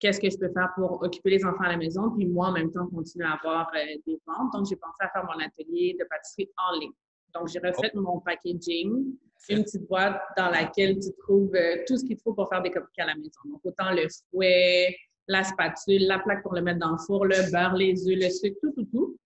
qu'est-ce 0.00 0.20
que 0.20 0.30
je 0.30 0.36
peux 0.36 0.50
faire 0.52 0.70
pour 0.74 1.02
occuper 1.02 1.30
les 1.30 1.44
enfants 1.44 1.64
à 1.64 1.70
la 1.70 1.76
maison, 1.76 2.10
puis 2.10 2.26
moi, 2.26 2.48
en 2.48 2.52
même 2.52 2.70
temps, 2.70 2.86
continuer 2.86 3.26
à 3.26 3.32
avoir 3.32 3.70
euh, 3.74 3.96
des 4.06 4.18
ventes. 4.26 4.52
Donc, 4.52 4.66
j'ai 4.68 4.76
pensé 4.76 4.98
à 5.00 5.08
faire 5.10 5.24
mon 5.24 5.42
atelier 5.42 5.96
de 5.98 6.04
pâtisserie 6.08 6.50
en 6.56 6.78
ligne. 6.78 6.92
Donc, 7.34 7.48
j'ai 7.48 7.58
refait 7.58 7.90
Oh. 7.94 8.00
mon 8.00 8.20
packaging, 8.20 9.14
une 9.48 9.62
petite 9.62 9.86
boîte 9.88 10.20
dans 10.36 10.50
laquelle 10.50 10.98
tu 10.98 11.10
trouves 11.18 11.54
euh, 11.54 11.82
tout 11.86 11.96
ce 11.96 12.04
qu'il 12.04 12.16
te 12.16 12.22
faut 12.22 12.34
pour 12.34 12.48
faire 12.48 12.62
des 12.62 12.70
cupcakes 12.70 12.98
à 12.98 13.06
la 13.06 13.14
maison. 13.14 13.40
Donc, 13.46 13.60
autant 13.64 13.92
le 13.92 14.06
fouet, 14.30 14.96
la 15.28 15.44
spatule, 15.44 16.06
la 16.06 16.18
plaque 16.18 16.42
pour 16.42 16.54
le 16.54 16.62
mettre 16.62 16.80
dans 16.80 16.92
le 16.92 16.98
four, 16.98 17.26
le 17.26 17.50
beurre, 17.50 17.74
les 17.74 18.08
œufs, 18.08 18.16
le 18.16 18.30
sucre, 18.30 18.56
tout, 18.62 18.72
tout, 18.72 18.86
tout. 18.92 19.16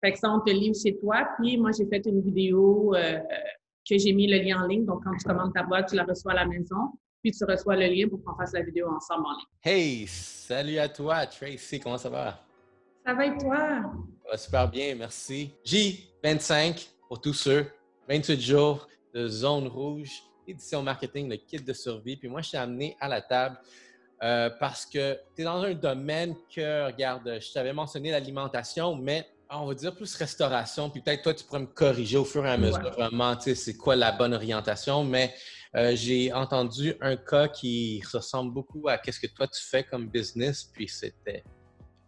Fait 0.00 0.12
que 0.12 0.18
ça, 0.18 0.30
on 0.32 0.40
te 0.40 0.50
livre 0.50 0.74
chez 0.74 0.98
toi. 0.98 1.28
Puis, 1.38 1.56
moi, 1.58 1.70
j'ai 1.72 1.86
fait 1.86 2.04
une 2.06 2.20
vidéo 2.22 2.94
euh, 2.94 3.18
que 3.88 3.98
j'ai 3.98 4.12
mis 4.12 4.26
le 4.26 4.38
lien 4.38 4.62
en 4.62 4.66
ligne. 4.66 4.84
Donc, 4.84 5.04
quand 5.04 5.16
tu 5.16 5.24
commandes 5.24 5.52
ta 5.54 5.62
boîte, 5.62 5.90
tu 5.90 5.96
la 5.96 6.04
reçois 6.04 6.32
à 6.32 6.36
la 6.36 6.46
maison. 6.46 6.92
Puis, 7.22 7.30
tu 7.30 7.44
reçois 7.44 7.76
le 7.76 7.86
lien 7.86 8.08
pour 8.08 8.22
qu'on 8.24 8.34
fasse 8.36 8.52
la 8.52 8.62
vidéo 8.62 8.88
ensemble 8.88 9.26
en 9.26 9.32
ligne. 9.36 9.46
Hey, 9.62 10.06
salut 10.08 10.78
à 10.78 10.88
toi, 10.88 11.24
Tracy, 11.26 11.78
comment 11.78 11.96
ça 11.98 12.08
va? 12.10 12.44
Ça 13.06 13.14
va 13.14 13.26
et 13.26 13.38
toi? 13.38 13.58
Ça 14.24 14.30
va 14.30 14.36
super 14.36 14.68
bien, 14.68 14.94
merci. 14.96 15.52
J25 15.64 16.88
pour 17.08 17.20
tous 17.20 17.34
ceux, 17.34 17.66
28 18.08 18.40
jours 18.40 18.88
de 19.14 19.28
zone 19.28 19.68
rouge, 19.68 20.10
édition 20.48 20.82
marketing, 20.82 21.28
le 21.28 21.36
kit 21.36 21.58
de 21.58 21.72
survie. 21.72 22.16
Puis 22.16 22.28
moi, 22.28 22.42
je 22.42 22.50
t'ai 22.50 22.56
amené 22.56 22.96
à 22.98 23.06
la 23.06 23.20
table 23.22 23.56
euh, 24.24 24.50
parce 24.58 24.84
que 24.84 25.14
tu 25.36 25.42
es 25.42 25.44
dans 25.44 25.62
un 25.62 25.74
domaine 25.74 26.34
que, 26.52 26.86
regarde, 26.86 27.38
je 27.40 27.52
t'avais 27.52 27.72
mentionné 27.72 28.10
l'alimentation, 28.10 28.96
mais 28.96 29.28
on 29.48 29.66
va 29.66 29.74
dire 29.74 29.94
plus 29.94 30.12
restauration. 30.16 30.90
Puis 30.90 31.02
peut-être 31.02 31.22
toi, 31.22 31.34
tu 31.34 31.44
pourrais 31.44 31.60
me 31.60 31.66
corriger 31.66 32.16
au 32.18 32.24
fur 32.24 32.44
et 32.46 32.50
à 32.50 32.56
mesure 32.56 32.82
Ouais. 32.82 32.90
vraiment, 32.90 33.36
tu 33.36 33.42
sais, 33.42 33.54
c'est 33.54 33.76
quoi 33.76 33.94
la 33.94 34.10
bonne 34.10 34.34
orientation. 34.34 35.04
Mais 35.04 35.32
euh, 35.74 35.96
j'ai 35.96 36.32
entendu 36.32 36.94
un 37.00 37.16
cas 37.16 37.48
qui 37.48 38.02
ressemble 38.12 38.52
beaucoup 38.52 38.88
à 38.88 38.98
ce 39.02 39.18
que 39.18 39.26
toi, 39.26 39.46
tu 39.46 39.62
fais 39.62 39.82
comme 39.82 40.06
business. 40.08 40.64
Puis 40.64 40.88
c'était 40.88 41.42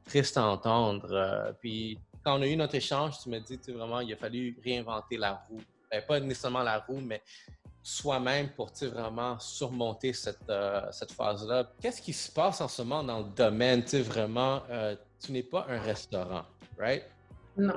triste 0.04 0.36
à 0.36 0.46
entendre. 0.46 1.08
Euh, 1.10 1.52
puis 1.60 1.98
quand 2.22 2.38
on 2.38 2.42
a 2.42 2.46
eu 2.46 2.56
notre 2.56 2.74
échange, 2.74 3.18
tu 3.22 3.30
m'as 3.30 3.40
dit, 3.40 3.58
tu 3.58 3.72
vraiment, 3.72 4.00
il 4.00 4.12
a 4.12 4.16
fallu 4.16 4.58
réinventer 4.62 5.16
la 5.16 5.44
roue. 5.48 5.60
Ben, 5.90 6.02
pas 6.06 6.20
nécessairement 6.20 6.62
la 6.62 6.78
roue, 6.80 7.00
mais 7.00 7.22
soi-même 7.82 8.50
pour 8.50 8.72
tu 8.72 8.86
vraiment 8.86 9.38
surmonter 9.38 10.12
cette, 10.12 10.48
euh, 10.48 10.82
cette 10.90 11.12
phase-là. 11.12 11.70
Qu'est-ce 11.80 12.02
qui 12.02 12.12
se 12.12 12.30
passe 12.30 12.60
en 12.60 12.68
ce 12.68 12.82
moment 12.82 13.02
dans 13.02 13.20
le 13.20 13.30
domaine? 13.34 13.82
Tu 13.82 13.90
sais, 13.90 14.02
vraiment, 14.02 14.62
tu 15.22 15.32
n'es 15.32 15.42
pas 15.42 15.66
un 15.68 15.80
restaurant, 15.80 16.44
right? 16.78 17.04
Non. 17.56 17.74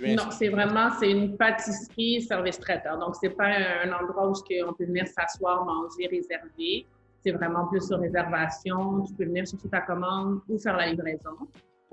Non, 0.00 0.30
c'est 0.30 0.48
vraiment, 0.48 0.90
c'est 0.98 1.10
une 1.10 1.36
pâtisserie 1.36 2.22
service 2.22 2.58
traiteur. 2.58 2.98
Donc, 2.98 3.16
c'est 3.16 3.30
pas 3.30 3.46
un 3.46 3.92
endroit 3.92 4.28
où 4.28 4.34
on 4.66 4.72
peut 4.74 4.84
venir 4.84 5.06
s'asseoir, 5.06 5.64
manger, 5.64 6.08
réserver. 6.10 6.86
C'est 7.24 7.32
vraiment 7.32 7.66
plus 7.66 7.86
sur 7.86 7.98
réservation. 7.98 9.02
Tu 9.02 9.14
peux 9.14 9.24
venir 9.24 9.46
chercher 9.46 9.68
ta 9.68 9.80
commande 9.80 10.40
ou 10.48 10.58
faire 10.58 10.76
la 10.76 10.86
livraison. 10.88 11.36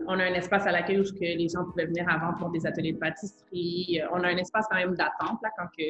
On 0.07 0.19
a 0.19 0.23
un 0.23 0.33
espace 0.33 0.67
à 0.67 0.71
l'accueil 0.71 0.99
où 0.99 1.03
les 1.21 1.47
gens 1.47 1.63
pouvaient 1.63 1.85
venir 1.85 2.05
avant 2.09 2.37
pour 2.37 2.49
des 2.49 2.65
ateliers 2.65 2.93
de 2.93 2.99
pâtisserie. 2.99 4.01
On 4.11 4.21
a 4.23 4.27
un 4.27 4.37
espace 4.37 4.65
quand 4.69 4.77
même 4.77 4.95
d'attente 4.95 5.39
là, 5.41 5.49
quand 5.57 5.67
que 5.77 5.83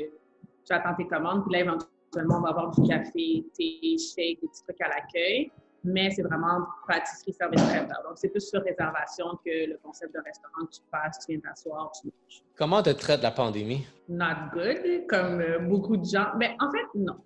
tu 0.65 0.73
attends 0.73 0.93
tes 0.93 1.07
commandes. 1.07 1.43
Puis 1.43 1.53
là, 1.53 1.59
éventuellement, 1.61 2.37
on 2.37 2.41
va 2.41 2.49
avoir 2.49 2.71
du 2.71 2.87
café, 2.87 3.43
thé, 3.57 3.97
shake, 3.97 4.41
des 4.41 4.47
petits 4.47 4.63
trucs 4.63 4.81
à 4.81 4.89
l'accueil. 4.89 5.51
Mais 5.85 6.09
c'est 6.11 6.23
vraiment 6.23 6.65
pâtisserie 6.87 7.33
service 7.33 7.61
traiteur. 7.63 8.01
Donc, 8.03 8.13
c'est 8.15 8.29
plus 8.29 8.41
sur 8.41 8.61
réservation 8.63 9.37
que 9.45 9.69
le 9.69 9.77
concept 9.83 10.13
de 10.13 10.19
restaurant 10.19 10.65
que 10.65 10.71
tu 10.71 10.81
passes, 10.91 11.19
tu 11.25 11.33
viens 11.33 11.41
t'asseoir, 11.41 11.91
tu 11.91 12.07
manges 12.07 12.43
Comment 12.57 12.81
te 12.81 12.89
traite 12.89 13.21
la 13.21 13.31
pandémie? 13.31 13.85
not 14.09 14.51
good, 14.53 15.07
comme 15.07 15.41
euh, 15.41 15.59
beaucoup 15.59 15.97
de 15.97 16.05
gens. 16.05 16.27
Mais 16.37 16.55
en 16.59 16.71
fait, 16.71 16.85
non. 16.95 17.17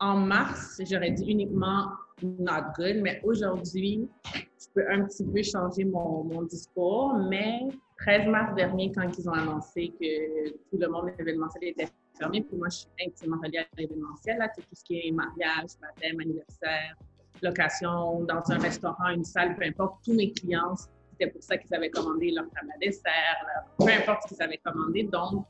En 0.00 0.16
mars, 0.16 0.80
j'aurais 0.88 1.10
dit 1.10 1.30
uniquement 1.30 1.88
not 2.22 2.72
good, 2.76 2.96
mais 3.02 3.20
aujourd'hui, 3.22 4.08
je 4.34 4.66
peux 4.74 4.90
un 4.90 5.04
petit 5.04 5.24
peu 5.24 5.42
changer 5.42 5.84
mon, 5.84 6.24
mon 6.24 6.42
discours. 6.42 7.14
Mais 7.28 7.60
13 7.98 8.28
mars 8.28 8.54
dernier, 8.54 8.90
quand 8.92 9.06
ils 9.18 9.28
ont 9.28 9.32
annoncé 9.32 9.92
que 10.00 10.50
tout 10.50 10.78
le 10.78 10.88
monde 10.88 11.10
événementiel 11.18 11.64
était 11.70 11.88
fermé, 12.18 12.42
puis 12.42 12.56
moi, 12.56 12.68
je 12.70 12.78
suis 12.78 12.88
intimement 13.06 13.38
reliée 13.42 13.58
à 13.58 13.66
l'événementiel, 13.76 14.38
là, 14.38 14.48
tout 14.48 14.62
ce 14.72 14.84
qui 14.84 14.98
est 14.98 15.10
mariage, 15.12 15.70
baptême, 15.80 16.18
anniversaire, 16.20 16.96
location 17.42 18.20
dans 18.24 18.42
un 18.50 18.58
restaurant, 18.58 19.08
une 19.08 19.24
salle, 19.24 19.56
peu 19.56 19.64
importe, 19.64 20.04
tous 20.04 20.14
mes 20.14 20.32
clients, 20.32 20.74
c'était 21.20 21.30
pour 21.30 21.42
ça 21.42 21.56
qu'ils 21.58 21.74
avaient 21.74 21.90
commandé 21.90 22.30
leur 22.30 22.44
table 22.50 22.70
à 22.74 22.78
dessert, 22.78 23.46
peu 23.78 23.88
importe 23.88 24.22
ce 24.24 24.28
qu'ils 24.34 24.42
avaient 24.42 24.60
commandé. 24.64 25.04
Donc, 25.04 25.44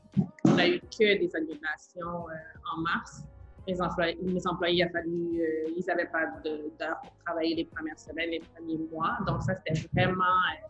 on 0.45 0.57
a 0.57 0.67
eu 0.67 0.79
que 0.79 1.19
des 1.19 1.29
annulations 1.35 2.29
euh, 2.29 2.75
en 2.75 2.81
mars. 2.81 3.23
Mes 3.67 3.79
employés, 3.79 4.75
il 4.75 4.83
a 4.83 4.89
fallu, 4.89 5.41
euh, 5.41 5.73
ils 5.77 5.85
n'avaient 5.87 6.07
pas 6.07 6.25
d'heures 6.43 6.99
pour 7.01 7.13
travailler 7.25 7.55
les 7.55 7.65
premières 7.65 7.99
semaines, 7.99 8.31
les 8.31 8.41
premiers 8.55 8.79
mois. 8.91 9.17
Donc, 9.25 9.43
ça, 9.43 9.53
c'était 9.55 9.87
vraiment 9.93 10.23
euh. 10.23 10.67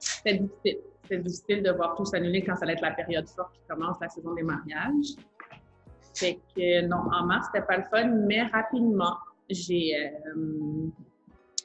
C'était 0.00 1.18
difficile 1.18 1.62
de 1.62 1.70
voir 1.72 1.94
tout 1.96 2.04
s'annuler 2.04 2.42
quand 2.42 2.56
ça 2.56 2.64
allait 2.64 2.74
être 2.74 2.82
la 2.82 2.92
période 2.92 3.28
forte 3.28 3.52
qui 3.54 3.60
commence, 3.68 3.96
la 4.00 4.08
saison 4.08 4.34
des 4.34 4.42
mariages. 4.42 5.14
Fait 6.14 6.38
que 6.54 6.86
non, 6.86 7.02
en 7.12 7.26
mars, 7.26 7.46
c'était 7.46 7.66
pas 7.66 7.78
le 7.78 7.84
fun, 7.84 8.08
mais 8.26 8.42
rapidement, 8.44 9.16
j'ai, 9.50 9.96
euh, 9.96 10.88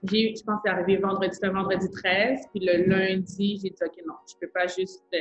j'ai 0.04 0.32
eu- 0.32 0.36
je 0.36 0.44
pense 0.44 0.60
c'est 0.64 0.72
arrivé 0.72 0.98
vendredi, 0.98 1.34
c'était 1.34 1.50
vendredi 1.50 1.90
13, 1.90 2.42
puis 2.52 2.62
le 2.64 2.86
lundi, 2.88 3.60
j'ai 3.62 3.70
dit, 3.70 3.84
OK, 3.84 4.04
non, 4.06 4.16
je 4.30 4.36
peux 4.40 4.52
pas 4.52 4.68
juste 4.68 5.04
euh, 5.14 5.20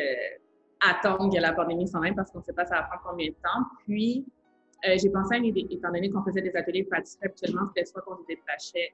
attendre 0.81 1.33
que 1.35 1.41
la 1.41 1.53
pandémie 1.53 1.89
s'en 1.89 2.03
aille 2.03 2.15
parce 2.15 2.31
qu'on 2.31 2.41
ne 2.41 2.45
sait 2.45 2.53
pas 2.53 2.67
ça 2.67 2.77
va 2.77 2.83
prendre 2.83 3.03
combien 3.11 3.29
de 3.29 3.35
temps. 3.35 3.65
Puis, 3.85 4.27
euh, 4.87 4.97
j'ai 5.01 5.09
pensé 5.11 5.35
à 5.35 5.39
une 5.39 5.47
idée, 5.47 5.67
étant 5.71 5.91
donné 5.91 6.11
qu'on 6.11 6.23
faisait 6.23 6.43
des 6.43 6.55
ateliers 6.57 6.85
pâtisserie 6.85 7.27
habituellement, 7.27 7.67
c'était 7.69 7.87
soit 7.87 8.03
qu'on 8.03 8.17
se 8.17 8.27
déplaçait, 8.27 8.93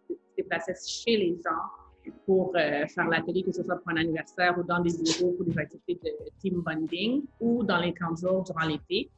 chez 0.87 1.17
les 1.17 1.37
gens 1.45 2.15
pour 2.25 2.53
faire 2.53 3.09
l'atelier, 3.09 3.43
que 3.43 3.53
ce 3.53 3.63
soit 3.63 3.77
pour 3.77 3.91
un 3.91 3.97
anniversaire 3.97 4.57
ou 4.59 4.63
dans 4.63 4.81
des 4.81 4.91
bureaux 4.91 5.33
pour 5.33 5.45
des 5.45 5.59
activités 5.59 5.95
de 6.03 6.31
team 6.41 6.63
bonding 6.63 7.25
ou 7.41 7.63
dans 7.63 7.79
les 7.79 7.93
camps 7.93 8.13
de 8.13 8.17
jour 8.17 8.43
durant 8.43 8.67
l'été. 8.67 9.11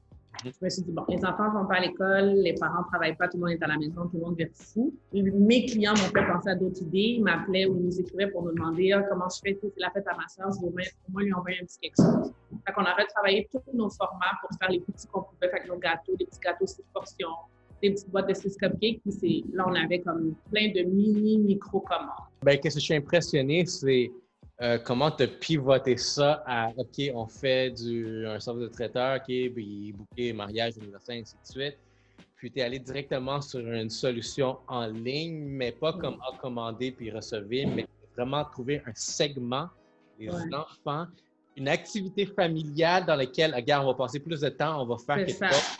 Je 0.44 0.50
me 0.60 0.68
suis 0.68 0.82
dit, 0.82 0.92
bon, 0.92 1.04
les 1.08 1.24
enfants 1.24 1.52
ne 1.52 1.58
vont 1.60 1.66
pas 1.66 1.76
à 1.76 1.80
l'école, 1.80 2.34
les 2.34 2.54
parents 2.54 2.82
ne 2.82 2.88
travaillent 2.88 3.16
pas, 3.16 3.28
tout 3.28 3.36
le 3.36 3.42
monde 3.42 3.52
est 3.52 3.62
à 3.62 3.68
la 3.68 3.76
maison, 3.78 4.08
tout 4.08 4.16
le 4.16 4.20
monde 4.20 4.36
vire 4.36 4.48
fou. 4.52 4.92
Mes 5.12 5.66
clients 5.66 5.92
m'ont 5.92 5.96
fait 5.96 6.26
penser 6.26 6.50
à 6.50 6.54
d'autres 6.56 6.82
idées. 6.82 7.16
Ils 7.18 7.22
m'appelaient 7.22 7.66
ou 7.66 7.76
ils 7.76 7.84
nous 7.84 8.00
écrivaient 8.00 8.30
pour 8.30 8.42
nous 8.42 8.52
demander 8.52 8.92
ah, 8.92 9.02
comment 9.08 9.26
je 9.28 9.40
fais, 9.44 9.58
c'est 9.62 9.72
la 9.76 9.90
fête 9.90 10.06
à 10.08 10.16
ma 10.16 10.26
soeur, 10.28 10.50
je 10.52 10.60
vais 10.60 10.66
au 10.66 10.72
moins- 11.12 11.22
lui 11.22 11.32
envoyer 11.32 11.58
un 11.62 11.64
petit 11.64 11.78
quelque 11.78 11.96
chose. 11.96 12.32
Fait 12.66 12.72
qu'on 12.72 12.84
a 12.84 12.92
retravaillé 12.94 13.48
tous 13.52 13.60
nos 13.72 13.90
formats 13.90 14.34
pour 14.40 14.50
faire 14.58 14.70
les 14.70 14.80
petits 14.80 15.06
qu'on 15.06 15.22
pouvait 15.22 15.48
faire 15.48 15.60
avec 15.60 15.68
nos 15.68 15.78
gâteaux, 15.78 16.16
des 16.16 16.26
petits 16.26 16.40
gâteaux 16.40 16.66
six 16.66 16.82
portions, 16.92 17.28
des 17.80 17.90
petites 17.90 18.10
boîtes 18.10 18.28
de 18.28 18.34
six 18.34 18.56
cupcakes. 18.56 19.00
Puis 19.02 19.44
là, 19.52 19.64
on 19.68 19.74
avait 19.74 20.00
comme 20.00 20.34
plein 20.50 20.68
de 20.72 20.82
mini 20.82 21.38
micro-commandes. 21.38 22.08
Ben, 22.42 22.58
qu'est-ce 22.58 22.76
que 22.76 22.80
je 22.80 22.84
suis 22.86 22.94
impressionné, 22.94 23.64
c'est 23.66 24.10
euh, 24.62 24.78
comment 24.78 25.10
tu 25.10 25.24
as 25.24 25.26
pivoté 25.28 25.96
ça 25.96 26.42
à 26.46 26.68
OK, 26.76 27.10
on 27.14 27.26
fait 27.26 27.70
du, 27.70 28.26
un 28.26 28.38
service 28.38 28.62
de 28.64 28.68
traiteur, 28.72 29.16
OK, 29.16 29.24
puis 29.26 29.92
bouquet, 29.92 30.32
mariage, 30.32 30.74
anniversaire, 30.80 31.20
ainsi 31.20 31.34
de 31.34 31.46
suite. 31.62 31.78
Puis 32.36 32.50
tu 32.50 32.58
es 32.58 32.62
allé 32.62 32.78
directement 32.78 33.40
sur 33.40 33.60
une 33.60 33.90
solution 33.90 34.58
en 34.68 34.86
ligne, 34.86 35.44
mais 35.44 35.72
pas 35.72 35.92
comme 35.92 36.16
à 36.28 36.36
commander 36.38 36.92
puis 36.92 37.10
recevoir, 37.10 37.66
mais 37.74 37.86
vraiment 38.16 38.44
trouver 38.44 38.82
un 38.86 38.92
segment 38.94 39.68
des 40.18 40.28
Ouais. 40.28 40.54
enfants, 40.54 41.06
une 41.56 41.68
activité 41.68 42.26
familiale 42.26 43.04
dans 43.06 43.16
laquelle, 43.16 43.54
regarde, 43.54 43.84
on 43.84 43.88
va 43.92 43.94
passer 43.94 44.20
plus 44.20 44.40
de 44.40 44.48
temps, 44.48 44.82
on 44.82 44.86
va 44.86 44.96
faire 44.98 45.24
quelque 45.26 45.46
chose. 45.46 45.78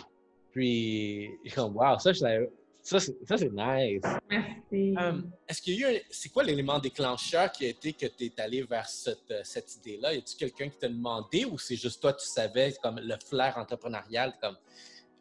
Puis, 0.52 1.30
comme, 1.54 1.76
wow, 1.76 1.98
ça, 1.98 2.12
je 2.12 2.22
l'avais- 2.22 2.50
ça, 2.82 2.98
c'est 3.00 3.14
c'est 3.26 3.50
nice. 3.52 4.02
Merci. 4.28 4.94
Euh, 4.98 5.20
Est-ce 5.48 5.62
qu'il 5.62 5.78
y 5.80 5.84
a 5.84 5.90
eu 5.92 5.96
un- 5.96 6.00
C'est 6.10 6.28
quoi 6.30 6.42
l'élément 6.42 6.78
déclencheur 6.78 7.50
qui 7.52 7.66
a 7.66 7.68
été 7.68 7.92
que 7.92 8.06
tu 8.06 8.24
es 8.24 8.40
allé 8.40 8.62
vers 8.62 8.88
cette, 8.88 9.30
euh, 9.30 9.40
cette 9.44 9.76
idée-là? 9.76 10.14
Y 10.14 10.18
a-tu 10.18 10.36
quelqu'un 10.36 10.68
qui 10.68 10.78
t'a 10.78 10.88
demandé 10.88 11.44
ou 11.44 11.58
c'est 11.58 11.76
juste 11.76 12.00
toi, 12.00 12.12
tu 12.12 12.26
savais, 12.26 12.74
comme 12.82 12.98
le 13.00 13.14
flair 13.28 13.56
entrepreneurial, 13.56 14.32
comme 14.42 14.56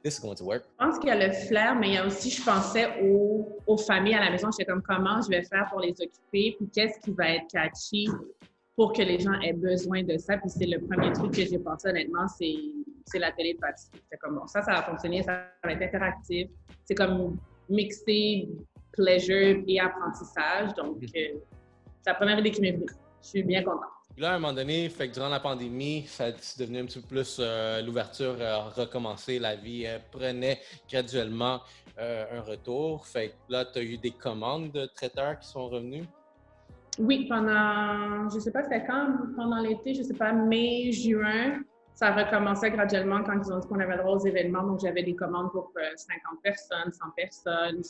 this 0.04 0.18
is 0.18 0.22
going 0.22 0.36
to 0.36 0.44
work? 0.46 0.64
Je 0.80 0.86
pense 0.86 0.98
qu'il 1.00 1.10
y 1.10 1.12
a 1.12 1.28
le 1.28 1.32
flair, 1.34 1.76
mais 1.76 1.90
il 1.90 1.94
y 1.94 1.98
a 1.98 2.06
aussi, 2.08 2.32
je 2.32 2.44
pensais 2.44 3.00
aux, 3.04 3.60
aux 3.68 3.78
familles 3.78 4.16
à 4.16 4.22
la 4.26 4.32
maison. 4.32 4.50
J'étais 4.52 4.72
comme, 4.72 4.82
comment 4.82 5.22
je 5.22 5.30
vais 5.30 5.44
faire 5.44 5.68
pour 5.70 5.82
les 5.82 5.92
occuper, 5.92 6.56
puis 6.58 6.68
qu'est-ce 6.74 7.00
qui 7.00 7.12
va 7.12 7.30
être 7.36 7.48
catchy 7.52 8.08
pour 8.76 8.94
que 8.94 9.02
les 9.04 9.20
gens 9.20 9.40
aient 9.42 9.54
besoin 9.54 10.02
de 10.04 10.18
ça? 10.18 10.38
Puis 10.38 10.50
c'est 10.50 10.66
le 10.66 10.80
premier 10.88 11.12
truc 11.14 11.32
que 11.34 11.46
j'ai 11.46 11.60
pensé, 11.60 11.90
honnêtement, 11.90 12.28
c'est, 12.28 12.56
c'est 13.06 13.20
la 13.20 13.32
télé 13.34 13.54
de. 13.54 13.60
C'était 13.76 14.18
comme, 14.20 14.36
bon, 14.36 14.48
ça, 14.48 14.64
ça 14.64 14.74
va 14.74 14.82
fonctionner, 14.84 15.22
ça 15.22 15.46
va 15.64 15.74
être 15.74 15.82
interactif. 15.84 16.48
C'est 16.86 16.96
comme 16.96 17.38
mixer 17.72 18.50
pleasure 18.94 19.64
et 19.68 19.80
apprentissage. 19.80 20.74
Donc, 20.76 20.98
euh, 21.02 21.08
c'est 21.14 21.34
la 22.06 22.14
première 22.16 22.40
idée 22.40 22.52
qui 22.52 22.62
m'est 22.62 22.74
venue. 22.74 22.90
Je 23.24 23.28
suis 23.28 23.44
bien 23.44 23.64
contente. 23.64 23.92
Puis 24.14 24.24
là, 24.24 24.34
à 24.34 24.36
un 24.36 24.40
moment 24.40 24.54
donné, 24.54 24.90
fait 24.90 25.08
que 25.08 25.14
durant 25.14 25.30
la 25.30 25.40
pandémie, 25.40 26.04
ça 26.08 26.26
c'est 26.38 26.60
devenu 26.60 26.80
un 26.80 26.86
petit 26.86 27.00
peu 27.00 27.08
plus 27.08 27.38
euh, 27.40 27.82
l'ouverture 27.82 28.36
a 28.42 28.70
recommencé, 28.70 29.40
la 29.40 29.56
vie 29.56 29.86
euh, 29.86 30.00
prenait 30.12 30.60
graduellement 30.90 31.62
euh, 31.98 32.26
un 32.38 32.42
retour. 32.42 33.08
Fait 33.08 33.30
que 33.30 33.54
là, 33.54 33.66
tu 33.66 33.80
as 33.80 33.84
eu 33.84 33.98
des 33.98 34.12
commandes 34.12 34.72
de 34.72 34.86
traiteurs 34.86 35.40
qui 35.40 35.48
sont 35.48 35.70
revenus? 35.70 36.06
Oui, 37.00 37.26
pendant, 37.30 38.30
je 38.30 38.40
sais 38.40 38.52
pas 38.52 38.64
c'était 38.64 38.86
quand, 38.86 39.16
pendant 39.38 39.62
l'été, 39.62 39.94
je 39.94 40.04
sais 40.04 40.14
pas, 40.14 40.34
mai, 40.34 40.92
juin, 40.92 41.62
ça 42.02 42.16
recommençait 42.16 42.72
graduellement 42.72 43.24
quand 43.24 43.40
ils 43.40 43.54
ont 43.54 43.60
dit 43.60 43.68
qu'on 43.68 43.80
avait 43.80 43.96
le 43.96 44.02
droit 44.02 44.16
aux 44.16 44.26
événements. 44.26 44.64
Donc, 44.64 44.80
j'avais 44.80 45.04
des 45.04 45.16
commandes 45.16 45.52
pour 45.52 45.72
euh, 45.78 45.96
50 45.96 46.42
personnes, 46.42 46.92
100 46.92 47.06
personnes. 47.16 47.82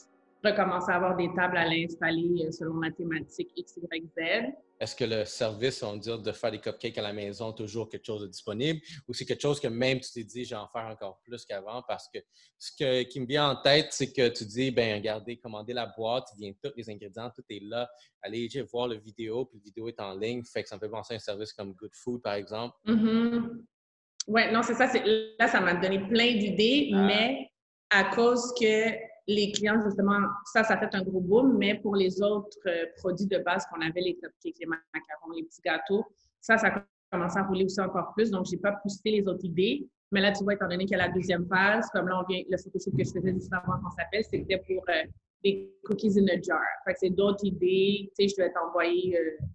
recommencer 0.43 0.91
à 0.91 0.95
avoir 0.95 1.15
des 1.15 1.31
tables 1.33 1.55
à 1.55 1.65
l'installer 1.65 2.45
euh, 2.45 2.51
selon 2.51 2.81
la 2.81 2.91
thématique 2.91 3.51
X, 3.55 3.77
Y, 3.77 4.05
Z. 4.17 4.51
Est-ce 4.81 4.95
que 4.95 5.05
le 5.05 5.23
service, 5.23 5.81
on 5.83 5.95
dire, 5.95 6.19
de 6.19 6.31
faire 6.33 6.51
des 6.51 6.59
cupcakes 6.59 6.97
à 6.97 7.03
la 7.03 7.13
maison, 7.13 7.53
toujours 7.53 7.87
quelque 7.87 8.03
chose 8.03 8.23
de 8.23 8.27
disponible, 8.27 8.81
ou 9.07 9.13
c'est 9.13 9.23
quelque 9.23 9.43
chose 9.43 9.61
que 9.61 9.67
même 9.69 10.01
tu 10.01 10.11
t'es 10.11 10.23
dit, 10.23 10.43
j'en 10.43 10.67
faire 10.67 10.87
encore 10.87 11.21
plus 11.23 11.45
qu'avant? 11.45 11.81
Parce 11.87 12.09
que 12.09 12.19
ce 12.57 13.03
qui 13.03 13.19
me 13.21 13.27
vient 13.27 13.51
en 13.51 13.61
tête, 13.61 13.89
c'est 13.91 14.11
que 14.11 14.27
tu 14.27 14.43
dis, 14.43 14.71
ben 14.71 14.95
regardez, 14.95 15.37
commandez 15.37 15.73
la 15.73 15.85
boîte, 15.85 16.27
il 16.35 16.41
vient 16.41 16.53
tous 16.61 16.73
les 16.75 16.89
ingrédients, 16.89 17.31
tout 17.33 17.45
est 17.49 17.63
là. 17.63 17.89
Allez 18.23 18.49
voir 18.73 18.87
la 18.87 18.95
vidéo, 18.95 19.45
puis 19.45 19.59
la 19.59 19.63
vidéo 19.63 19.87
est 19.87 20.01
en 20.01 20.15
ligne. 20.15 20.43
Fait 20.43 20.63
que 20.63 20.69
ça 20.69 20.75
me 20.75 20.81
fait 20.81 20.89
penser 20.89 21.13
à 21.13 21.17
un 21.17 21.19
service 21.19 21.53
comme 21.53 21.73
Good 21.73 21.93
Food, 21.93 22.21
par 22.23 22.33
exemple. 22.33 22.75
Mm-hmm. 22.87 23.61
Oui, 24.27 24.41
non, 24.51 24.61
c'est 24.63 24.73
ça. 24.73 24.87
Là, 25.39 25.47
ça 25.47 25.59
m'a 25.61 25.73
donné 25.73 25.99
plein 25.99 26.37
d'idées, 26.37 26.91
ah. 26.93 27.05
mais 27.05 27.51
à 27.89 28.15
cause 28.15 28.53
que 28.59 28.91
les 29.27 29.51
clients, 29.51 29.81
justement, 29.83 30.19
ça, 30.45 30.63
ça 30.63 30.77
fait 30.77 30.93
un 30.93 31.03
gros 31.03 31.21
boom, 31.21 31.57
mais 31.57 31.75
pour 31.75 31.95
les 31.95 32.21
autres 32.21 32.57
euh, 32.67 32.85
produits 32.97 33.27
de 33.27 33.37
base 33.39 33.65
qu'on 33.67 33.81
avait, 33.81 34.01
les 34.01 34.15
cupcakes, 34.15 34.59
les 34.59 34.67
macarons, 34.67 35.31
les 35.35 35.43
petits 35.43 35.61
gâteaux, 35.63 36.05
ça, 36.39 36.57
ça 36.57 36.67
a 36.67 36.83
commencé 37.11 37.37
à 37.37 37.43
rouler 37.43 37.65
aussi 37.65 37.81
encore 37.81 38.13
plus. 38.13 38.31
Donc, 38.31 38.45
je 38.45 38.51
n'ai 38.51 38.57
pas 38.57 38.73
poussé 38.73 39.01
les 39.05 39.27
autres 39.27 39.45
idées. 39.45 39.87
Mais 40.11 40.21
là, 40.21 40.31
tu 40.31 40.43
vois, 40.43 40.53
étant 40.53 40.67
donné 40.67 40.85
qu'il 40.85 40.97
y 40.97 40.99
a 40.99 41.07
la 41.07 41.13
deuxième 41.13 41.45
phase, 41.47 41.89
comme 41.91 42.07
là, 42.07 42.21
on 42.21 42.25
vient, 42.31 42.41
le 42.49 42.57
photoshoot 42.57 42.95
que 42.97 43.03
je 43.03 43.11
faisais 43.11 43.33
juste 43.33 43.53
avant 43.53 43.79
qu'on 43.81 43.91
s'appelle, 43.91 44.25
c'était 44.29 44.57
pour 44.57 44.83
euh, 44.89 45.03
des 45.43 45.73
cookies 45.85 46.19
in 46.19 46.27
a 46.27 46.41
jar. 46.41 46.59
Fait 46.85 46.93
que 46.93 46.99
c'est 46.99 47.09
d'autres 47.09 47.45
idées. 47.45 48.11
Tu 48.17 48.27
sais, 48.27 48.27
je 48.27 48.41
devais 48.41 48.51
t'envoyer 48.51 49.17
euh, 49.17 49.45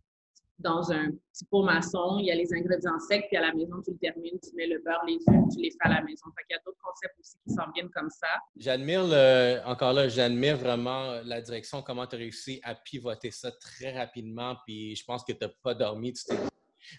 dans 0.58 0.90
un 0.90 1.10
petit 1.10 1.44
pot 1.50 1.62
maçon, 1.62 2.18
il 2.18 2.26
y 2.26 2.30
a 2.30 2.34
les 2.34 2.52
ingrédients 2.54 2.98
secs, 2.98 3.26
puis 3.28 3.36
à 3.36 3.42
la 3.42 3.52
maison, 3.52 3.82
tu 3.84 3.90
le 3.90 3.98
termines, 3.98 4.38
tu 4.42 4.54
mets 4.56 4.66
le 4.66 4.82
beurre, 4.82 5.04
les 5.06 5.18
œufs, 5.28 5.44
tu 5.52 5.60
les 5.60 5.70
fais 5.70 5.76
à 5.80 5.88
la 5.88 6.02
maison. 6.02 6.26
Fait 6.36 6.44
qu'il 6.44 6.56
y 6.56 6.58
a 6.58 6.62
d'autres 6.64 6.78
concepts 6.82 7.18
aussi 7.20 7.36
qui 7.46 7.52
s'en 7.52 7.70
viennent 7.74 7.90
comme 7.90 8.08
ça. 8.08 8.28
J'admire, 8.56 9.02
encore 9.66 9.92
là, 9.92 10.08
j'admire 10.08 10.56
vraiment 10.56 11.20
la 11.24 11.40
direction, 11.40 11.82
comment 11.82 12.06
tu 12.06 12.16
as 12.16 12.18
réussi 12.18 12.60
à 12.62 12.74
pivoter 12.74 13.30
ça 13.30 13.52
très 13.52 13.96
rapidement, 13.96 14.56
puis 14.66 14.96
je 14.96 15.04
pense 15.04 15.24
que 15.24 15.32
tu 15.32 15.38
n'as 15.42 15.52
pas 15.62 15.74
dormi, 15.74 16.12
tu 16.14 16.24
t'es 16.24 16.36
dit, 16.36 16.48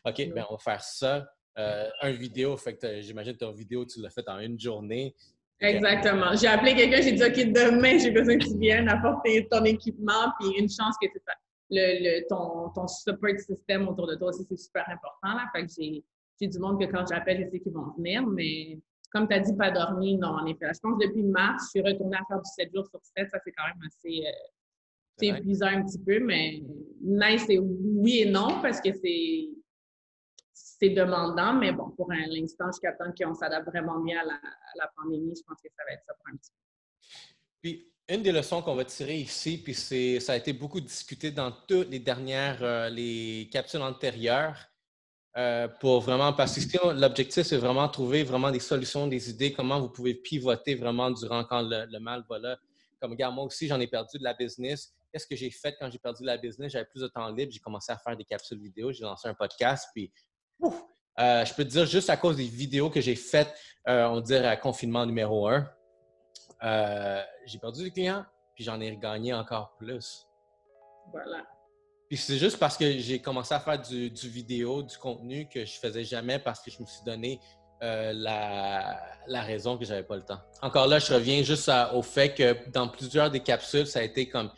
OK, 0.05 0.33
ben 0.33 0.45
on 0.49 0.53
va 0.53 0.59
faire 0.59 0.83
ça. 0.83 1.27
Euh, 1.57 1.89
un 2.01 2.11
vidéo, 2.11 2.55
fait 2.55 2.77
que 2.77 3.01
j'imagine 3.01 3.33
que 3.33 3.39
ton 3.39 3.51
vidéo, 3.51 3.83
tu 3.85 3.99
l'as 3.99 4.11
fait 4.11 4.27
en 4.29 4.37
une 4.37 4.59
journée. 4.59 5.15
Exactement. 5.59 6.35
J'ai 6.35 6.45
appelé 6.45 6.75
quelqu'un, 6.75 7.01
j'ai 7.01 7.13
dit, 7.13 7.23
OK, 7.23 7.51
demain, 7.51 7.97
j'ai 7.97 8.11
besoin 8.11 8.37
que 8.37 8.45
tu 8.45 8.55
viennes 8.59 8.87
apporter 8.87 9.47
ton 9.49 9.63
équipement, 9.65 10.31
puis 10.39 10.49
une 10.59 10.69
chance 10.69 10.95
que 11.01 11.07
tu 11.07 11.19
le, 11.69 12.27
ton, 12.27 12.69
ton 12.69 12.87
support 12.87 13.37
système 13.39 13.87
autour 13.87 14.07
de 14.07 14.15
toi 14.15 14.29
aussi, 14.29 14.45
c'est 14.49 14.57
super 14.57 14.87
important. 14.89 15.35
Là. 15.35 15.45
Fait 15.53 15.65
que 15.65 15.71
j'ai, 15.77 16.03
j'ai 16.39 16.47
du 16.47 16.59
monde 16.59 16.79
que 16.79 16.89
quand 16.89 17.05
j'appelle, 17.07 17.45
je 17.45 17.51
sais 17.51 17.59
qu'ils 17.59 17.73
vont 17.73 17.93
venir, 17.97 18.25
mais 18.25 18.79
comme 19.11 19.27
tu 19.27 19.35
as 19.35 19.39
dit, 19.39 19.55
pas 19.55 19.71
dormir, 19.71 20.19
non, 20.19 20.29
en 20.29 20.45
effet. 20.45 20.67
Je 20.73 20.79
pense 20.79 20.99
que 20.99 21.07
depuis 21.07 21.23
mars, 21.23 21.65
je 21.65 21.79
suis 21.79 21.81
retournée 21.81 22.17
à 22.17 22.25
faire 22.27 22.41
du 22.41 22.49
7 22.49 22.73
jours 22.73 22.87
sur 22.87 22.99
7. 23.15 23.29
Ça, 23.29 23.39
c'est 23.43 23.51
quand 23.51 23.65
même 23.67 23.81
assez 23.87 24.25
euh, 24.25 25.37
épuisant 25.37 25.67
un 25.67 25.83
petit 25.83 25.99
peu, 25.99 26.19
mais 26.19 26.61
nice, 27.01 27.45
c'est 27.47 27.57
oui 27.57 28.19
et 28.19 28.29
non, 28.29 28.61
parce 28.61 28.81
que 28.81 28.91
c'est 28.93 29.49
c'est 30.79 30.89
demandant, 30.89 31.53
mais 31.53 31.71
bon, 31.71 31.89
pour 31.91 32.11
l'instant, 32.11 32.67
jusqu'à 32.67 32.93
temps 32.93 33.11
qu'on 33.17 33.33
s'adapte 33.33 33.67
vraiment 33.67 33.99
bien 33.99 34.19
à 34.21 34.25
la, 34.25 34.33
à 34.35 34.71
la, 34.75 34.91
pandémie, 34.95 35.33
je 35.35 35.41
pense 35.43 35.59
que 35.61 35.69
ça 35.75 35.83
va 35.87 35.93
être 35.93 36.03
ça 36.05 36.13
pour 36.13 36.27
un 36.31 36.37
petit 36.37 36.51
peu. 36.51 36.67
Puis, 37.61 37.91
une 38.09 38.23
des 38.23 38.31
leçons 38.31 38.61
qu'on 38.61 38.75
va 38.75 38.85
tirer 38.85 39.17
ici, 39.17 39.57
puis 39.57 39.73
ça 39.73 40.33
a 40.33 40.35
été 40.37 40.53
beaucoup 40.53 40.79
discuté 40.79 41.31
dans 41.31 41.51
toutes 41.51 41.89
les 41.89 41.99
dernières, 41.99 42.63
euh, 42.63 42.89
les 42.89 43.49
capsules 43.51 43.81
antérieures, 43.81 44.57
euh, 45.35 45.67
pour 45.67 45.99
vraiment, 45.99 46.33
parce 46.33 46.65
que 46.65 46.99
l'objectif, 46.99 47.45
c'est 47.45 47.57
vraiment 47.57 47.87
trouver 47.89 48.23
vraiment 48.23 48.49
des 48.49 48.61
solutions, 48.61 49.07
des 49.07 49.29
idées, 49.29 49.51
comment 49.51 49.79
vous 49.79 49.89
pouvez 49.89 50.15
pivoter 50.15 50.75
vraiment 50.75 51.11
durant 51.11 51.43
quand 51.43 51.61
le, 51.61 51.99
mal 51.99 52.23
va 52.29 52.39
là. 52.39 52.57
Comme, 52.99 53.11
regarde, 53.11 53.35
moi 53.35 53.43
aussi, 53.43 53.67
j'en 53.67 53.79
ai 53.79 53.87
perdu 53.87 54.17
de 54.17 54.23
la 54.23 54.33
business. 54.33 54.93
Qu'est-ce 55.11 55.27
que 55.27 55.35
j'ai 55.35 55.51
fait 55.51 55.75
quand 55.79 55.91
j'ai 55.91 55.99
perdu 55.99 56.23
de 56.23 56.27
la 56.27 56.37
business? 56.37 56.71
J'avais 56.71 56.85
plus 56.85 57.01
de 57.01 57.07
temps 57.07 57.29
libre, 57.29 57.51
j'ai 57.51 57.59
commencé 57.59 57.91
à 57.91 57.97
faire 57.97 58.17
des 58.17 58.23
capsules 58.23 58.59
vidéo, 58.59 58.91
j'ai 58.91 59.03
lancé 59.03 59.27
un 59.27 59.33
podcast, 59.33 59.89
puis 59.93 60.11
euh, 61.19 61.45
je 61.45 61.53
peux 61.53 61.63
te 61.63 61.69
dire, 61.69 61.85
juste 61.85 62.09
à 62.09 62.17
cause 62.17 62.37
des 62.37 62.47
vidéos 62.47 62.89
que 62.89 63.01
j'ai 63.01 63.15
faites, 63.15 63.53
on 63.85 64.21
dirait 64.21 64.47
à 64.47 64.57
confinement 64.57 65.05
numéro 65.05 65.47
un, 65.47 65.69
euh, 66.63 67.21
j'ai 67.45 67.59
perdu 67.59 67.83
des 67.83 67.91
clients, 67.91 68.25
puis 68.55 68.63
j'en 68.63 68.79
ai 68.81 68.95
gagné 68.97 69.33
encore 69.33 69.75
plus. 69.77 70.27
Voilà. 71.11 71.43
Puis 72.07 72.17
c'est 72.17 72.37
juste 72.37 72.57
parce 72.57 72.77
que 72.77 72.97
j'ai 72.99 73.19
commencé 73.19 73.53
à 73.53 73.59
faire 73.59 73.79
du, 73.81 74.09
vidéo, 74.23 74.81
du 74.81 74.97
contenu 74.97 75.47
que 75.47 75.65
je 75.65 75.73
faisais 75.73 76.03
jamais 76.03 76.39
parce 76.39 76.61
que 76.61 76.71
je 76.71 76.81
me 76.81 76.85
suis 76.85 77.03
donné 77.05 77.39
euh, 77.83 78.13
la, 78.13 78.97
la, 79.27 79.41
raison 79.41 79.77
que 79.77 79.85
j'avais 79.85 80.03
pas 80.03 80.15
le 80.15 80.23
temps. 80.23 80.39
Encore 80.61 80.87
là, 80.87 80.99
je 80.99 81.13
reviens 81.13 81.43
juste 81.43 81.69
au 81.93 82.01
fait 82.01 82.33
que 82.33 82.69
dans 82.69 82.87
plusieurs 82.87 83.29
des 83.29 83.41
capsules, 83.41 83.85
ça 83.85 83.99
a 83.99 84.03
été 84.03 84.27
comme 84.27 84.49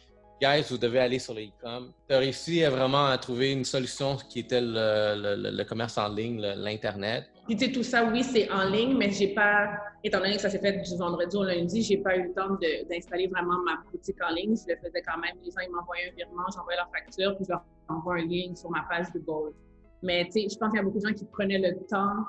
guys, 0.42 0.64
vous 0.70 0.78
devez 0.78 1.00
aller 1.00 1.20
sur 1.20 1.34
les 1.34 1.48
e-com. 1.48 1.92
Tu 2.08 2.16
as 2.16 2.20
réussi 2.20 2.64
vraiment 2.64 3.08
à 3.08 3.18
trouver 3.18 3.52
une 3.52 3.66
solution 3.66 4.16
qui 4.16 4.40
était 4.40 4.62
le, 4.62 5.52
le 5.52 5.64
commerce 5.64 5.98
en 5.98 6.08
ligne, 6.08 6.40
l'Internet. 6.40 7.26
Puis, 7.50 7.58
tu 7.58 7.66
sais, 7.66 7.72
tout 7.72 7.82
ça, 7.82 8.06
oui, 8.06 8.24
c'est 8.24 8.48
en 8.52 8.70
ligne, 8.70 8.96
mais 8.96 9.10
j'ai 9.10 9.34
pas, 9.34 9.72
étant 10.04 10.20
donné 10.20 10.36
que 10.36 10.42
ça 10.42 10.52
s'est 10.52 10.60
fait 10.60 10.84
du 10.84 10.98
vendredi 10.98 11.36
au 11.36 11.44
lundi, 11.44 11.82
j'ai 11.82 11.98
pas 11.98 12.16
eu 12.16 12.28
le 12.28 12.34
temps 12.36 12.56
d'installer 12.88 13.26
vraiment 13.26 13.58
ma 13.66 13.78
boutique 13.92 14.18
en 14.24 14.32
ligne. 14.36 14.56
Je 14.56 14.72
le 14.72 14.78
faisais 14.78 15.02
quand 15.02 15.18
même. 15.18 15.36
Les 15.44 15.50
gens, 15.50 15.68
ils 15.68 15.72
m'envoyaient 15.72 16.12
un 16.12 16.16
virement, 16.16 16.44
j'envoyais 16.56 16.78
leur 16.78 16.92
facture, 16.92 17.36
puis 17.38 17.46
je 17.46 17.52
leur 17.54 17.64
envoie 17.88 18.18
un 18.18 18.28
lien 18.28 18.54
sur 18.54 18.70
ma 18.70 18.84
page 18.88 19.12
de 19.16 19.20
Gold. 19.22 19.56
Mais, 20.04 20.26
tu 20.26 20.34
sais, 20.34 20.48
je 20.48 20.60
pense 20.60 20.70
qu'il 20.70 20.78
y 20.78 20.80
a 20.80 20.84
beaucoup 20.84 21.00
de 21.00 21.08
gens 21.08 21.14
qui 21.16 21.26
prenaient 21.26 21.58
le 21.58 21.76
temps 21.88 22.24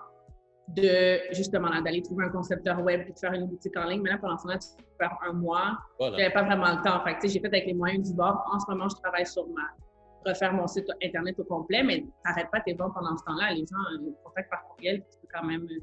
de, 0.69 1.35
justement, 1.35 1.69
d'aller 1.83 2.01
trouver 2.01 2.25
un 2.25 2.31
concepteur 2.31 2.83
web 2.83 3.03
puis 3.03 3.13
de 3.13 3.19
faire 3.19 3.35
une 3.35 3.45
boutique 3.45 3.77
en 3.77 3.89
ligne. 3.89 4.01
Mais 4.01 4.13
là, 4.13 4.17
pendant 4.17 4.39
ce 4.39 4.45
temps-là, 4.45 4.57
tu 4.57 4.69
peux 4.79 4.85
faire 4.99 5.19
un 5.29 5.35
mois. 5.35 5.77
Voilà. 5.99 6.17
J'avais 6.17 6.33
pas 6.33 6.45
vraiment 6.45 6.79
le 6.79 6.83
temps. 6.83 6.99
Fait 7.05 7.17
tu 7.17 7.29
sais, 7.29 7.35
j'ai 7.35 7.41
fait 7.41 7.49
avec 7.49 7.67
les 7.67 7.75
moyens 7.75 8.09
du 8.09 8.17
bord. 8.17 8.43
En 8.51 8.59
ce 8.59 8.65
moment, 8.71 8.89
je 8.89 8.97
travaille 8.97 9.27
sur 9.27 9.47
ma 9.49 9.69
refaire 10.25 10.53
mon 10.53 10.67
site 10.67 10.87
Internet 11.03 11.39
au 11.39 11.45
complet, 11.45 11.83
mais 11.83 12.01
tu 12.01 12.13
n'arrêtes 12.25 12.51
pas 12.51 12.61
tes 12.61 12.75
ventes 12.75 12.95
pendant 12.95 13.17
ce 13.17 13.25
temps-là. 13.25 13.53
Les 13.53 13.67
gens 13.67 14.07
euh, 14.07 14.11
contactent 14.25 14.51
par 14.51 14.65
courriel, 14.69 15.03
tu 15.11 15.19
peux 15.21 15.29
quand 15.33 15.45
même 15.45 15.67
euh, 15.71 15.81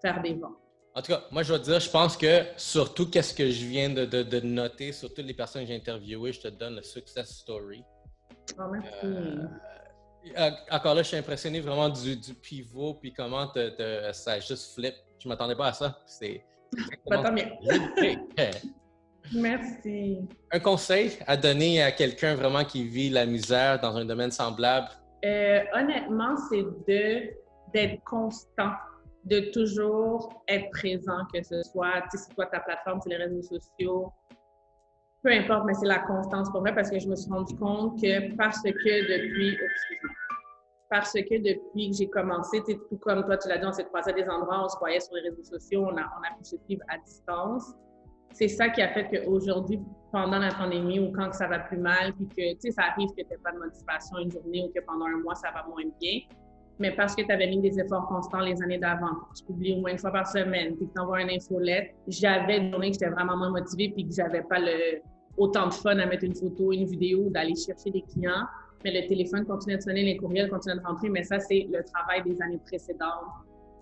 faire 0.00 0.20
des 0.22 0.34
ventes. 0.34 0.56
En 0.94 1.00
tout 1.00 1.12
cas, 1.12 1.22
moi, 1.30 1.42
je 1.42 1.54
te 1.54 1.62
dire, 1.62 1.80
je 1.80 1.90
pense 1.90 2.16
que 2.16 2.42
surtout, 2.56 3.08
qu'est-ce 3.08 3.32
que 3.32 3.50
je 3.50 3.64
viens 3.64 3.88
de, 3.88 4.04
de, 4.04 4.40
noter 4.40 4.92
sur 4.92 5.12
toutes 5.14 5.24
les 5.24 5.32
personnes 5.32 5.62
que 5.62 5.68
j'ai 5.68 5.76
interviewées, 5.76 6.32
je 6.32 6.42
te 6.42 6.48
donne 6.48 6.76
le 6.76 6.82
success 6.82 7.30
story. 7.30 7.82
Oh, 8.58 8.64
merci. 8.70 9.06
Euh, 9.06 10.50
encore 10.70 10.94
là, 10.94 11.02
je 11.02 11.08
suis 11.08 11.16
impressionné 11.16 11.60
vraiment 11.60 11.88
du, 11.88 12.16
du 12.16 12.34
pivot, 12.34 12.94
puis 12.94 13.12
comment 13.12 13.48
te, 13.48 14.10
ça 14.12 14.38
juste 14.38 14.74
flip. 14.74 14.94
Je 15.18 15.26
ne 15.26 15.32
m'attendais 15.32 15.56
pas 15.56 15.68
à 15.68 15.72
ça. 15.72 15.98
C'est. 16.04 16.44
Pas 17.06 17.22
tant 17.22 17.32
bien. 17.32 17.50
Merci. 19.34 20.28
Un 20.50 20.60
conseil 20.60 21.18
à 21.26 21.36
donner 21.36 21.82
à 21.82 21.92
quelqu'un 21.92 22.34
vraiment 22.34 22.64
qui 22.64 22.84
vit 22.86 23.10
la 23.10 23.26
misère 23.26 23.80
dans 23.80 23.96
un 23.96 24.04
domaine 24.04 24.30
semblable? 24.30 24.88
Euh, 25.24 25.60
honnêtement, 25.74 26.36
c'est 26.48 26.62
de 26.88 27.30
d'être 27.72 28.04
constant, 28.04 28.72
de 29.24 29.50
toujours 29.50 30.42
être 30.46 30.68
présent, 30.70 31.24
que 31.32 31.42
ce 31.42 31.62
soit, 31.62 32.02
tu 32.10 32.18
sais, 32.18 32.24
c'est 32.28 32.34
toi 32.34 32.44
ta 32.46 32.60
plateforme, 32.60 33.00
c'est 33.02 33.08
les 33.08 33.16
réseaux 33.16 33.40
sociaux, 33.40 34.12
peu 35.22 35.32
importe, 35.32 35.64
mais 35.64 35.74
c'est 35.74 35.86
la 35.86 36.00
constance 36.00 36.50
pour 36.50 36.60
moi 36.60 36.72
parce 36.72 36.90
que 36.90 36.98
je 36.98 37.08
me 37.08 37.16
suis 37.16 37.30
rendu 37.30 37.54
compte 37.56 37.98
que 37.98 38.36
parce 38.36 38.60
que 38.60 38.68
depuis, 38.68 39.56
parce 40.90 41.12
que 41.12 41.38
depuis 41.38 41.90
que 41.90 41.96
j'ai 41.96 42.10
commencé, 42.10 42.60
tout 42.62 42.98
comme 43.00 43.24
toi, 43.24 43.38
tu 43.38 43.48
l'as 43.48 43.56
dit, 43.56 43.64
on 43.64 43.72
s'est 43.72 43.84
croisé 43.84 44.10
à 44.10 44.12
des 44.12 44.28
endroits, 44.28 44.64
on 44.64 44.68
se 44.68 44.76
voyait 44.78 45.00
sur 45.00 45.14
les 45.14 45.30
réseaux 45.30 45.44
sociaux, 45.44 45.86
on 45.86 45.96
a, 45.96 46.02
on 46.02 46.22
a 46.22 46.36
pu 46.36 46.44
se 46.44 46.56
suivre 46.66 46.82
à 46.88 46.98
distance 46.98 47.72
c'est 48.32 48.48
ça 48.48 48.68
qui 48.68 48.82
a 48.82 48.88
fait 48.88 49.08
qu'aujourd'hui, 49.08 49.80
pendant 50.10 50.38
la 50.38 50.52
pandémie 50.52 51.00
ou 51.00 51.12
quand 51.12 51.32
ça 51.32 51.48
va 51.48 51.60
plus 51.60 51.78
mal, 51.78 52.12
puis 52.14 52.26
que, 52.28 52.54
tu 52.54 52.60
sais, 52.60 52.70
ça 52.70 52.82
arrive 52.92 53.08
que 53.10 53.22
tu 53.22 53.28
n'aies 53.28 53.38
pas 53.42 53.52
de 53.52 53.58
motivation 53.58 54.18
une 54.18 54.30
journée 54.30 54.64
ou 54.64 54.72
que 54.72 54.84
pendant 54.84 55.06
un 55.06 55.22
mois, 55.22 55.34
ça 55.34 55.50
va 55.50 55.64
moins 55.68 55.84
bien, 56.00 56.20
mais 56.78 56.94
parce 56.94 57.14
que 57.14 57.22
tu 57.22 57.32
avais 57.32 57.46
mis 57.46 57.60
des 57.60 57.78
efforts 57.78 58.06
constants 58.08 58.40
les 58.40 58.60
années 58.62 58.78
d'avant, 58.78 59.16
tu 59.36 59.44
publies 59.44 59.74
au 59.74 59.80
moins 59.80 59.92
une 59.92 59.98
fois 59.98 60.10
par 60.10 60.26
semaine, 60.26 60.76
puis 60.76 60.86
que 60.86 60.92
tu 60.92 61.00
envoies 61.00 61.22
une 61.22 61.30
infolette, 61.30 61.94
j'avais 62.08 62.60
des 62.60 62.70
journées 62.70 62.88
que 62.88 62.94
j'étais 62.94 63.10
vraiment 63.10 63.36
moins 63.36 63.50
motivée, 63.50 63.92
puis 63.94 64.06
que 64.06 64.14
j'avais 64.14 64.42
pas 64.42 64.58
le, 64.58 65.00
autant 65.36 65.68
de 65.68 65.74
fun 65.74 65.98
à 65.98 66.06
mettre 66.06 66.24
une 66.24 66.34
photo, 66.34 66.72
une 66.72 66.84
vidéo, 66.84 67.30
d'aller 67.30 67.54
chercher 67.54 67.90
des 67.90 68.02
clients, 68.02 68.46
mais 68.84 69.00
le 69.00 69.08
téléphone 69.08 69.46
continue 69.46 69.76
de 69.76 69.82
sonner, 69.82 70.02
les 70.02 70.16
courriels 70.16 70.50
continuent 70.50 70.78
de 70.78 70.86
rentrer, 70.86 71.08
mais 71.08 71.22
ça, 71.22 71.38
c'est 71.38 71.68
le 71.70 71.84
travail 71.84 72.22
des 72.24 72.40
années 72.42 72.60
précédentes 72.66 73.30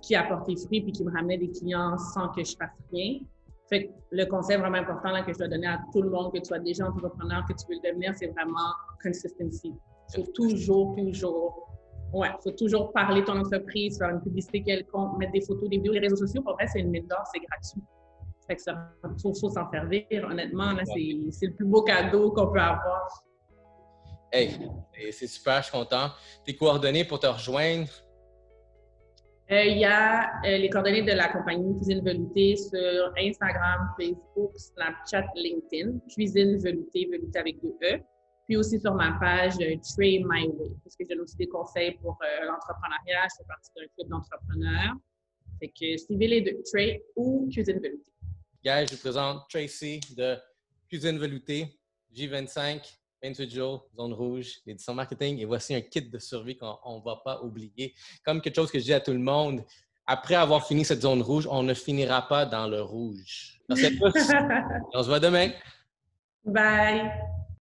qui 0.02 0.14
a 0.14 0.24
porté 0.24 0.56
fruit, 0.56 0.80
puis 0.82 0.92
qui 0.92 1.04
me 1.04 1.10
ramenait 1.10 1.38
des 1.38 1.50
clients 1.50 1.96
sans 1.98 2.28
que 2.28 2.44
je 2.44 2.56
fasse 2.56 2.70
rien. 2.92 3.20
Fait 3.70 3.86
que 3.86 3.92
le 4.10 4.24
conseil 4.26 4.56
vraiment 4.56 4.78
important 4.78 5.10
là, 5.10 5.22
que 5.22 5.32
je 5.32 5.38
dois 5.38 5.48
donner 5.48 5.68
à 5.68 5.80
tout 5.92 6.02
le 6.02 6.10
monde, 6.10 6.32
que 6.32 6.38
tu 6.38 6.46
sois 6.46 6.58
déjà 6.58 6.86
entrepreneur, 6.88 7.44
que 7.48 7.52
tu 7.52 7.64
veux 7.68 7.78
le 7.82 7.88
devenir, 7.88 8.12
c'est 8.16 8.26
vraiment 8.26 8.72
consistency. 9.02 9.72
Il 10.12 10.24
faut 10.24 10.30
toujours, 10.32 10.96
toujours, 10.96 11.68
ouais, 12.12 12.30
faut 12.42 12.50
toujours 12.50 12.92
parler 12.92 13.20
de 13.20 13.26
ton 13.26 13.38
entreprise, 13.38 13.96
faire 13.96 14.10
une 14.10 14.20
publicité 14.20 14.62
quelconque, 14.64 15.18
mettre 15.18 15.32
des 15.32 15.40
photos, 15.42 15.68
des 15.68 15.76
vidéos, 15.76 15.92
les 15.92 16.00
réseaux 16.00 16.16
sociaux. 16.16 16.42
Pour 16.42 16.54
vrai, 16.54 16.66
c'est 16.66 16.80
une 16.80 16.92
d'or, 16.92 17.22
c'est 17.32 17.38
gratuit. 17.38 17.82
Fait 18.48 18.56
que 18.56 18.62
ça, 18.62 18.90
faut, 19.22 19.32
faut 19.34 19.50
s'en 19.50 19.70
servir. 19.70 20.04
Honnêtement, 20.28 20.72
là, 20.72 20.82
c'est 20.84 21.46
le 21.46 21.54
plus 21.54 21.66
beau 21.66 21.82
cadeau 21.82 22.32
qu'on 22.32 22.50
peut 22.50 22.58
avoir. 22.58 23.06
Hey, 24.32 24.58
c'est 25.12 25.28
super, 25.28 25.58
je 25.58 25.68
suis 25.68 25.72
content. 25.78 26.08
Tes 26.44 26.56
coordonnées 26.56 27.04
pour 27.04 27.20
te 27.20 27.28
rejoindre? 27.28 27.88
Euh, 29.50 29.64
il 29.64 29.78
y 29.78 29.84
a 29.84 30.40
euh, 30.44 30.58
les 30.58 30.70
coordonnées 30.70 31.02
de 31.02 31.10
la 31.10 31.26
compagnie 31.26 31.74
Cuisine 31.74 32.04
Veloutée 32.04 32.54
sur 32.56 33.12
Instagram, 33.18 33.88
Facebook, 33.98 34.52
Snapchat, 34.56 35.26
LinkedIn. 35.34 35.98
Cuisine 36.08 36.56
Veloutée, 36.58 37.08
Veloutée 37.10 37.38
avec 37.38 37.60
deux 37.60 37.74
E. 37.82 37.98
Puis 38.46 38.56
aussi 38.56 38.78
sur 38.78 38.94
ma 38.94 39.18
page 39.18 39.54
euh, 39.60 39.74
My 39.98 40.46
Way, 40.46 40.70
parce 40.84 40.94
que 40.94 41.04
j'ai 41.08 41.18
aussi 41.18 41.36
des 41.36 41.48
conseils 41.48 41.98
pour 42.00 42.16
l'entrepreneuriat. 42.46 43.26
Je 43.28 43.36
fais 43.38 43.48
partie 43.48 43.70
d'un 43.74 43.86
club 43.96 44.08
d'entrepreneurs. 44.08 44.94
Fait 45.58 45.68
que 45.68 45.96
suivez 45.96 46.28
les 46.28 46.42
deux, 46.42 46.62
Trade 46.72 47.00
ou 47.16 47.48
Cuisine 47.50 47.80
Veloutée. 47.80 48.12
Guys, 48.64 48.86
je 48.88 48.94
vous 48.94 49.00
présente 49.00 49.48
Tracy 49.48 49.98
de 50.16 50.36
Cuisine 50.88 51.18
Veloutée, 51.18 51.76
J25, 52.14 52.99
28 53.22 53.50
jours, 53.50 53.86
zone 53.96 54.12
rouge, 54.12 54.60
l'édition 54.66 54.94
marketing. 54.94 55.38
Et 55.38 55.44
voici 55.44 55.74
un 55.74 55.80
kit 55.80 56.02
de 56.02 56.18
survie 56.18 56.56
qu'on 56.56 56.98
ne 56.98 57.04
va 57.04 57.20
pas 57.24 57.42
oublier. 57.42 57.94
Comme 58.24 58.40
quelque 58.40 58.56
chose 58.56 58.70
que 58.70 58.78
je 58.78 58.84
dis 58.84 58.94
à 58.94 59.00
tout 59.00 59.12
le 59.12 59.18
monde, 59.18 59.64
après 60.06 60.34
avoir 60.34 60.66
fini 60.66 60.84
cette 60.84 61.02
zone 61.02 61.22
rouge, 61.22 61.46
on 61.50 61.62
ne 61.62 61.74
finira 61.74 62.26
pas 62.26 62.46
dans 62.46 62.66
le 62.66 62.82
rouge. 62.82 63.60
Merci 63.68 63.86
à 63.86 63.90
tous. 63.90 64.32
on 64.94 65.02
se 65.02 65.08
voit 65.08 65.20
demain. 65.20 65.50
Bye. 66.44 67.10